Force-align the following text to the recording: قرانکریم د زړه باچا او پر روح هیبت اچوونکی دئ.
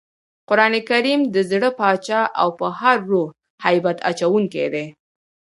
قرانکریم 0.49 1.21
د 1.33 1.35
زړه 1.49 1.69
باچا 1.79 2.21
او 2.41 2.49
پر 2.59 2.97
روح 3.09 3.29
هیبت 3.65 3.97
اچوونکی 4.09 4.65
دئ. 4.73 4.87